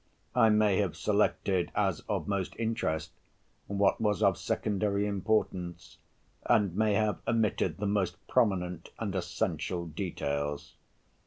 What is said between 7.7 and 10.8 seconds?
the most prominent and essential details.